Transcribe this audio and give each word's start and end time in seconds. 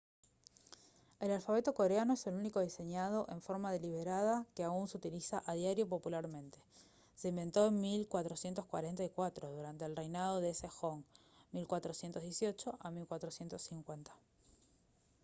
el 1.19 1.29
alfabeto 1.29 1.75
coreano 1.75 2.13
es 2.15 2.25
el 2.25 2.33
único 2.33 2.59
diseñado 2.59 3.27
en 3.29 3.39
forma 3.39 3.71
deliberada 3.71 4.47
que 4.55 4.63
aún 4.63 4.87
se 4.87 4.97
utiliza 4.97 5.43
a 5.45 5.53
diario 5.53 5.87
popularmente. 5.87 6.57
se 7.15 7.27
inventó 7.27 7.67
en 7.67 7.79
1444 7.81 9.51
durante 9.51 9.85
el 9.85 9.95
reinado 9.95 10.39
de 10.41 10.55
sejong 10.55 11.03
1418 11.51 12.77
a 12.79 12.89
1450 12.89 14.11